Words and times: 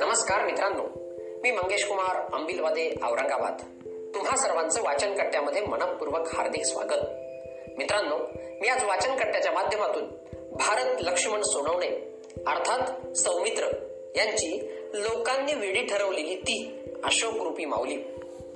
नमस्कार 0.00 0.44
मित्रांनो 0.44 0.82
मी 1.42 1.50
मंगेश 1.50 1.84
कुमार 1.84 2.34
अंबिलवादे 2.34 2.88
औरंगाबाद. 2.88 3.56
तुम्हा 4.14 4.36
सर्वांचं 4.36 4.82
वाचन 4.82 5.14
कट्ट्यामध्ये 5.14 5.62
मनपूर्वक 5.62 6.28
हार्दिक 6.34 6.66
स्वागत. 6.66 7.04
मित्रांनो 7.78 8.16
मी 8.60 8.68
आज 8.68 8.84
वाचन 8.84 9.16
कट्ट्याच्या 9.16 9.52
माध्यमातून 9.52 10.04
भारत 10.52 11.02
लक्ष्मण 11.02 11.42
सोनवणे 11.42 12.20
अर्थात 12.46 13.16
सौमित्र 13.16 13.64
यांची 14.16 14.70
लोकांनी 14.94 15.54
वेडी 15.54 15.86
ठरवलेली 15.86 16.36
ती 16.36 16.84
अशोक 17.04 17.34
रूपी 17.34 17.64
माऊली 17.64 17.96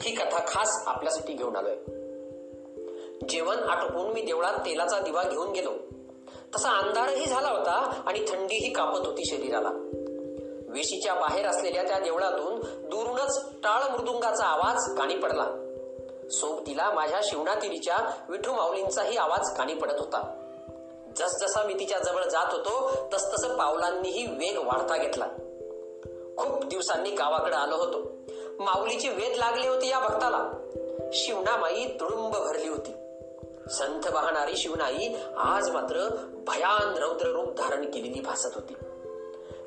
ही 0.01 0.15
कथा 0.15 0.45
खास 0.47 0.83
आपल्यासाठी 0.87 1.33
घेऊन 1.33 1.57
आलोय. 1.57 1.77
जेवण 3.29 3.57
आटोपून 3.57 4.13
मी 4.13 4.23
देवळात 4.23 4.55
तेलाचा 4.55 5.01
दिवा 5.01 5.23
घेऊन 5.23 5.53
गेलो. 5.53 5.71
तसा 6.55 6.71
अंधारही 6.71 7.27
झाला 7.27 7.49
होता 7.49 8.03
आणि 8.07 8.25
थंडीही 8.29 8.73
कापत 8.73 9.07
होती 9.07 9.25
शरीराला. 9.25 9.71
वेशीच्या 10.69 11.15
बाहेर 11.15 11.47
असलेल्या 11.47 11.83
त्या 11.83 11.99
देवळातून 11.99 12.61
दुरूनच 12.89 13.45
टाळ 13.53 13.91
मृदुंगाचा 13.91 14.45
आवाज 14.45 14.97
कानी 14.97 15.17
पडला. 15.17 15.45
सोबतीला 16.31 16.91
माझ्या 16.91 17.21
शिवणातिरीच्या 17.23 17.97
विठू 18.29 18.53
माऊलींचाही 18.53 19.17
आवाज 19.17 19.57
कानी 19.57 19.75
पडत 19.75 19.99
होता. 19.99 20.43
जसजसा 21.17 21.63
मी 21.63 21.75
तिच्या 21.75 21.99
जवळ 21.99 22.25
जात 22.25 22.53
होतो 22.53 22.91
तसतस 23.13 23.45
पावलांनीही 23.45 24.27
वेग 24.27 24.59
वाढता 24.59 24.97
घेतला. 24.97 25.27
खूप 26.37 26.65
दिवसांनी 26.65 27.11
गावाकडे 27.11 27.57
आलो 27.57 27.77
होतो. 27.77 27.99
माऊलीचे 28.65 29.09
वेद 29.09 29.37
लागले 29.37 29.69
होते 29.69 29.89
या 29.89 29.99
भक्ताला. 29.99 30.51
शिवणामाई 31.13 31.87
तुडुंब 32.01 32.37
भरली 32.37 32.69
होती. 32.69 33.06
संथ 33.71 34.13
वाहणारी 34.13 34.57
शिवनाई 34.57 35.15
आज 35.37 35.71
मात्र 35.71 36.09
भयान 36.33 36.99
रौद्र 36.99 37.27
रूप 37.27 37.55
धारण 37.55 37.91
केलेली 37.91 38.21
भासत 38.21 38.49
होती. 38.55 38.75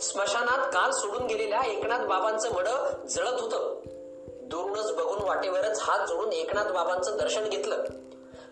स्मशानात 0.02 0.68
काल 0.68 0.92
सोडून 0.92 1.26
गेलेल्या 1.26 1.62
एकनाथ 1.62 2.00
बाबांचं 2.00 2.54
मड 2.54 2.68
जळत 3.08 3.42
होतं. 3.42 3.80
दुरूनच 4.42 4.92
बघून 4.94 5.28
वाटेवरच 5.28 5.80
हात 5.82 6.08
जोडून 6.08 6.34
एकनाथ 6.34 6.66
बाबांचं 6.66 7.18
दर्शन 7.18 7.50
घेतलं. 7.50 7.84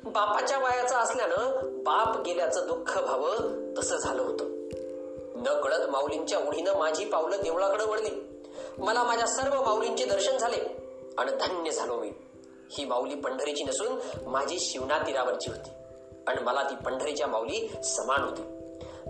बापाच्या 0.04 0.58
वयाचं 0.58 0.96
असल्यानं 0.96 1.60
बाप 1.64 2.22
गेल्याचं 2.22 2.68
दुःख 2.68 2.98
व्हावं 2.98 3.36
तसं 3.78 3.98
झालं 3.98 4.22
होतं. 4.22 4.46
न 5.36 5.62
कळत 5.64 5.90
माऊलींच्या 5.90 6.40
ओढीनं 6.40 6.74
माझी 6.74 7.06
पावलं 7.06 7.38
देवळाकडे 7.44 7.84
वळली. 7.84 8.44
मला 8.78 9.04
माझ्या 9.04 9.28
सर्व 9.28 9.64
माऊलींचे 9.64 10.06
दर्शन 10.06 10.38
झाले 10.38 10.78
आणि 11.18 11.32
धन्य 11.32 11.72
झालो 11.72 11.96
मी. 11.96 12.12
ही 12.72 12.86
माऊली 12.86 13.16
पंढरीची 13.16 13.64
नसून 13.64 14.00
माझी 14.30 14.60
शिवना 14.60 14.98
तीरावरची 14.98 15.50
होती. 15.50 15.70
आणि 16.28 16.44
मला 16.44 16.64
ती 16.64 16.76
पंढरीच्या 16.76 17.28
माऊली 17.28 17.72
समान 17.84 18.24
होती. 18.24 18.42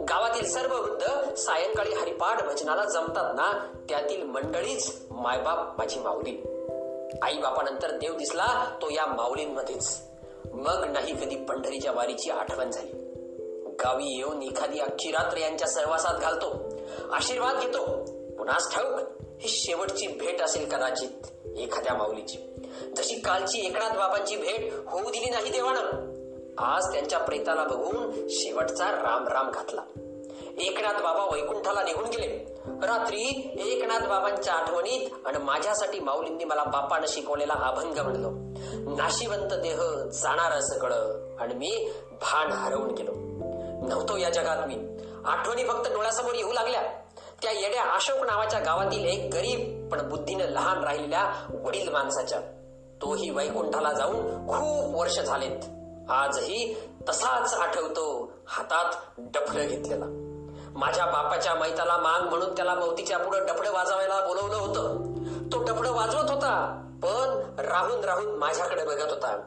गावातील 0.04 0.48
सर्व 0.48 0.82
वृद्ध 0.82 1.34
सायंकाळी 1.34 1.94
हरिपाठ 1.94 2.44
भजनाला 2.44 2.84
जमतात 2.84 3.36
ना 3.36 3.72
त्यातील 3.90 4.24
मंडळीच 4.24 5.02
मायबाप 5.12 5.78
माझी 5.78 6.00
माऊली. 6.00 6.44
आई 7.22 7.38
बापानंतर 7.38 7.92
देव 7.92 8.14
दिसला 8.14 8.78
तो 8.82 8.90
या 8.90 9.06
माऊलींमध्येच. 9.06 10.02
मग 10.54 10.86
नाही 10.92 11.16
कधी 11.16 11.36
पंढरीच्या 11.36 11.92
वारीची 11.92 12.30
आठवण 12.30 12.72
झाली. 12.72 12.92
गावी 13.84 14.18
येऊन 14.18 14.42
एखादी 14.44 14.80
अख्खी 14.80 15.12
रात्र 15.12 15.38
यांच्या 15.38 15.68
सहवासात 15.68 16.14
घालतो 16.20 16.70
आशीर्वाद 17.14 17.60
घेतो. 17.60 17.86
पुन्हाच 18.38 18.76
ठाऊक 18.76 19.00
ही 19.42 19.48
शेवटची 19.48 20.08
भेट 20.08 20.42
असेल 20.42 20.70
कदाचित 20.70 21.10
एखाद्या 21.58 21.94
माऊलीची. 21.94 22.38
तशी 23.00 23.16
कालची 23.16 23.60
एकनाथ 23.60 23.98
बाबांची 23.98 24.38
भेट 24.38 24.74
होऊ 24.88 25.02
दिली 25.02 25.30
नाही 25.30 25.50
देवानं. 25.50 26.18
आज 26.64 26.94
त्यांच्या 26.94 27.20
प्रेताला 27.20 27.64
बघून 27.64 28.28
शेवटचा 28.30 28.86
राम 28.86 29.28
राम 29.28 29.52
घातला. 29.52 29.82
एकनाथ 30.58 30.94
बाबा 30.94 31.30
वैकुंठाला 31.32 31.84
निघून 31.84 32.06
गेले. 32.06 32.58
रात्री 32.66 33.52
एकनाथ 33.60 34.08
बाबांच्या 34.08 34.54
आठवणीत 34.54 35.28
आणि 35.28 35.38
माझ्यासाठी 35.38 36.00
माऊलींनी 36.00 36.44
मला 36.44 36.64
बापानं 36.64 37.06
शिकवलेला 37.08 37.54
अभंग 37.54 37.98
म्हणलो. 37.98 38.30
नाशिवंत 38.96 39.54
देह 39.54 39.78
जाणार 40.10 40.60
सगळं 40.60 41.20
आणि 41.40 41.54
मी 41.54 41.92
भान 42.12 42.52
हरवून 42.52 42.92
गेलो. 42.92 43.12
नव्हतो 43.88 44.18
या 44.18 44.30
जगात 44.30 44.58
मी. 44.68 44.98
आठवणी 45.26 45.64
फक्त 45.64 45.94
डोळ्यासमोर 45.94 46.34
येऊ 46.36 46.52
लागल्या. 46.52 46.82
त्या 47.42 47.52
येड्या 47.52 47.84
अशोक 47.84 48.26
नावाच्या 48.26 48.60
गावातील 48.60 49.06
एक 49.06 49.30
गरीब 49.34 49.90
पण 49.92 50.10
बुद्धीनं 50.10 50.46
लहान 50.46 50.84
राहिलेल्या 50.84 51.48
वडील 51.64 51.90
माणसाच्या. 51.90 52.40
तोही 53.02 53.30
वैकुंठाला 53.30 53.94
जाऊन 53.94 54.48
खूप 54.48 55.00
वर्ष 55.00 55.20
झालेत. 55.20 55.66
आजही 56.10 56.76
तसाच 57.10 57.54
आठवतो 57.54 58.32
हातात 58.48 58.94
डफळ 59.18 59.62
घेतलेला. 59.62 60.06
माझ्या 60.76 61.06
बापाच्या 61.06 61.56
मैताला 61.56 61.98
मांग 61.98 62.30
म्हणून 62.30 62.56
त्याला 62.56 62.76
मौतीच्या 62.76 63.18
पुढे 63.18 63.40
डफड 63.40 63.68
वाजवायला 63.68 64.28
बोलवलं 64.28 64.56
होतं. 64.56 65.14
तो 65.52 65.64
डफड 65.64 65.88
वाजवत 65.88 66.32
होता 66.32 66.84
पण 67.04 67.56
राहून 67.66 68.04
राहून 68.04 68.26
माझ्याकडे 68.26 68.86
बघत 68.86 69.10
होता. 69.10 69.42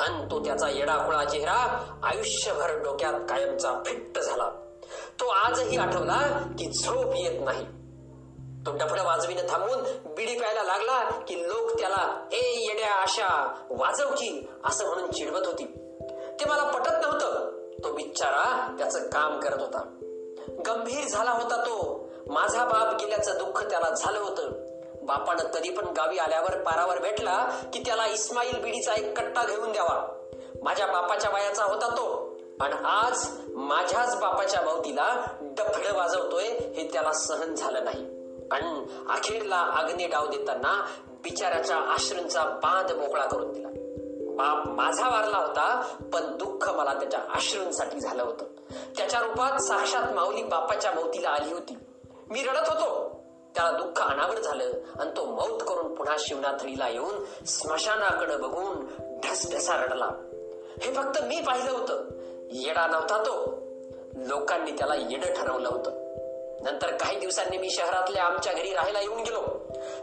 अन 0.00 0.28
तो 0.30 0.44
त्याचा 0.44 0.68
येडाखुळा 0.68 1.24
चेहरा 1.24 1.84
आयुष्यभर 2.02 2.70
डोक्यात 2.82 3.12
कायमचा 3.12 3.82
फिट्ट 3.86 4.18
झाला. 4.18 4.50
तो 5.20 5.26
आजही 5.26 5.76
आठवला 5.76 6.46
की 6.58 6.72
झोप 6.72 7.14
येत 7.14 7.40
नाही. 7.44 7.66
तो 8.66 8.72
डफड 8.72 8.98
वाजवीनं 8.98 9.42
थांबून 9.42 9.82
बिडी 10.14 10.38
प्यायला 10.38 10.62
लागला 10.62 11.10
की 11.10 11.42
लोक 11.42 11.80
त्याला 11.80 12.28
ए 12.32 12.53
येड्या 12.94 13.26
आशा 13.26 13.54
वाजव 13.70 14.08
की 14.08 14.48
असं 14.64 14.86
म्हणून 14.86 15.10
चिडवत 15.10 15.46
होती. 15.46 15.64
ते 16.40 16.44
मला 16.48 16.64
पटत 16.64 16.92
नव्हतं. 17.02 17.50
तो 17.84 17.92
बिचारा 17.92 18.74
त्याचं 18.78 18.98
काम 18.98 19.40
करत 19.40 19.60
होता. 19.60 19.82
गंभीर 20.66 21.08
झाला 21.08 21.30
होता 21.30 21.56
तो. 21.56 22.08
माझा 22.26 22.64
बाप 22.64 23.00
गेल्याचं 23.00 23.32
दुःख 23.38 23.62
त्याला 23.62 23.90
झालं 23.90 24.18
होतं. 24.18 24.50
बापानं 25.06 25.54
तरी 25.54 25.70
पण 25.70 25.84
गावी 25.86 26.18
आल्यावर 26.18 26.62
पारावर 26.62 26.98
भेटला 26.98 27.48
की 27.72 27.82
त्याला 27.86 28.06
इस्माईल 28.06 28.62
बिडीचा 28.62 28.92
एक 28.94 29.18
कट्टा 29.18 29.42
घेऊन 29.42 29.72
द्यावा. 29.72 30.20
माझ्या 30.62 30.86
बापाच्या 30.86 31.30
वयाचा 31.30 31.64
होता 31.64 31.88
तो. 31.88 32.34
आणि 32.60 32.74
आज 32.84 33.26
माझ्याच 33.48 34.20
बापाच्या 34.20 34.60
भावतीला 34.60 35.22
डफड 35.40 35.96
वाजवतोय 35.96 36.44
हे 36.44 36.90
त्याला 36.92 37.12
सहन 37.12 37.54
झालं 37.54 37.84
नाही. 37.84 38.02
आणि 38.50 38.86
अखेरला 39.10 39.60
अग्नी 39.60 40.06
डाव 40.06 40.26
देताना 40.26 40.86
बिचाऱ्याच्या 41.24 41.76
आश्रूंचा 41.76 42.44
बांध 42.44 42.92
मोकळा 42.92 43.26
करून 43.26 43.52
दिला. 43.52 43.68
बाप 44.36 44.68
माझा 44.68 45.08
वारला 45.08 45.38
होता 45.38 45.80
पण 46.12 46.38
दुःख 46.38 46.70
मला 46.70 46.94
त्याच्या 46.94 47.20
आश्रूंसाठी 47.20 48.00
झालं 48.00 48.22
होतं. 48.22 48.44
त्याच्या 48.96 49.20
रूपात 49.20 49.58
साक्षात 49.58 50.12
माऊली 50.14 50.42
बापाच्या 50.42 50.90
मौतीला 50.90 51.28
आली 51.28 51.52
होती. 51.52 51.78
मी 52.30 52.42
रडत 52.42 52.68
होतो. 52.68 53.14
त्याला 53.54 53.70
दुःख 53.70 54.02
अनावर 54.02 54.38
झालं 54.38 54.72
आणि 55.00 55.10
तो 55.16 55.24
मौत 55.24 55.60
करून 55.68 55.94
पुन्हा 55.94 56.16
शिवनाथळीला 56.18 56.88
येऊन 56.88 57.44
स्मशानाकडे 57.46 58.36
बघून 58.36 58.86
ढसढसा 59.24 59.76
रडला. 59.76 60.08
हे 60.82 60.94
फक्त 60.94 61.22
मी 61.22 61.40
पाहिलं 61.40 61.70
होतं. 61.70 62.04
येडा 62.52 62.86
नव्हता 62.86 63.22
तो. 63.22 63.58
लोकांनी 64.16 64.70
त्याला 64.70 64.94
येडं 64.94 65.34
ठरवलं 65.34 65.68
होतं. 65.68 66.03
नंतर 66.64 66.90
काही 66.90 67.18
दिवसांनी 67.18 67.58
मी 67.58 67.70
शहरातल्या 67.70 68.24
आमच्या 68.24 68.52
घरी 68.52 68.74
राहायला 68.74 69.00
येऊन 69.00 69.18
गेलो. 69.18 69.42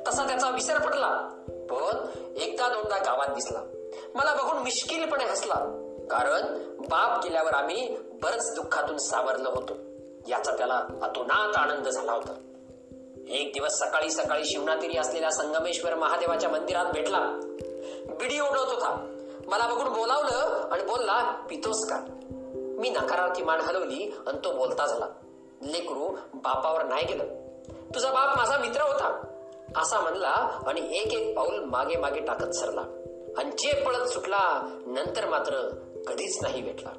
तसा 0.07 0.27
त्याचा 0.27 0.49
विसर 0.49 0.79
पडला. 0.79 1.29
पण 1.49 2.05
एकदा 2.37 2.67
दोनदा 2.67 2.97
गावात 2.97 3.27
दिसला. 3.27 3.59
मला 4.15 4.35
बघून 4.35 4.63
मिश्किलपणे 4.63 5.23
हसला. 5.23 5.53
कारण 6.11 6.57
बाप 6.89 7.23
गेल्यावर 7.23 7.53
आम्ही 7.53 7.97
बरंच 8.13 8.55
दुःखातून 8.55 8.97
सावरलो 8.97 9.49
होतो. 9.49 9.73
याचा 10.29 10.55
त्याला 10.57 10.83
अतोनात 11.01 11.57
आनंद 11.57 11.87
झाला 11.87 12.11
होता. 12.11 12.33
एक 13.29 13.51
दिवस 13.53 13.79
सकाळी 13.79 14.11
सकाळी 14.11 14.45
शिवनातिरी 14.45 14.97
असलेल्या 14.97 15.31
संगमेश्वर 15.31 15.95
महादेवाच्या 15.95 16.49
मंदिरात 16.49 16.85
भेटला. 16.85 17.19
बिडी 18.19 18.39
ओढवत 18.39 18.67
होता. 18.67 19.17
मला 19.47 19.67
बघून 19.67 19.93
बोलावलं 19.93 20.69
आणि 20.71 20.83
बोलला 20.83 21.31
पितोस 21.49 21.89
का 21.89 22.05
मी 22.79 22.89
नकारार्थी 22.89 23.43
मान 23.43 23.61
हलवली 23.61 24.15
आणि 24.27 24.37
तो 24.43 24.51
बोलता 24.51 24.85
झाला. 24.85 25.05
लेकरू 25.63 26.17
बापावर 26.33 26.83
नाही 26.83 27.05
गेलं. 27.05 27.23
तुझा 27.95 28.11
बाप 28.11 28.37
माझा 28.37 28.57
मित्र 28.57 28.81
होता. 28.81 29.25
असा 29.77 29.99
म्हणला 29.99 30.59
आणि 30.67 30.97
एक 30.97 31.13
एक 31.13 31.37
पाऊल 31.37 31.63
मागे 31.63 31.95
मागे 31.95 32.19
टाकत 32.19 32.49
सरला. 32.49 32.81
आणि 33.37 33.51
जे 33.51 33.83
पळत 33.83 34.07
सुटला 34.07 34.61
नंतर 34.85 35.29
मात्र 35.29 35.69
कधीच 36.07 36.39
नाही 36.41 36.61
भेटला. 36.61 36.89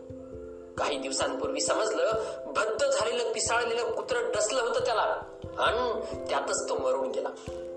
काही 0.78 0.98
दिवसांपूर्वी 0.98 1.60
समजलं 1.60 2.12
भद्द 2.46 2.84
झालेलं 2.84 3.32
पिसाळलेलं 3.32 3.90
कुत्र 3.90 4.30
डसलं 4.30 4.62
होतं 4.62 4.80
त्याला. 4.80 5.16
आणि 5.58 6.00
त्यातच 6.28 6.68
तो 6.68 6.74
मरून 6.76 7.10
गेला. 7.10 7.28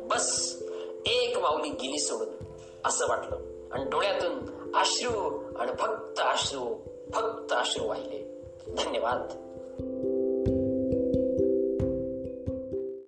बस 0.02 0.56
एक 1.06 1.38
माऊली 1.38 1.70
गेली 1.70 2.00
सोडून 2.00 2.54
असं 2.86 3.06
वाटलं. 3.10 3.38
आणि 3.72 3.84
डोळ्यातून 3.84 4.40
अश्रू 4.76 5.44
आणि 5.60 5.72
फक्त 5.80 6.20
अश्रू 6.20 6.76
फक्त 7.16 7.54
अश्रू 7.54 7.88
वाहिले. 7.88 8.42
धन्यवाद. 8.78 9.45